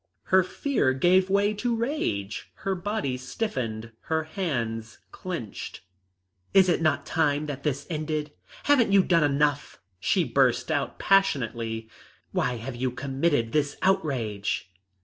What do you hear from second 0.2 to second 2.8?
Her fear gave way to rage, her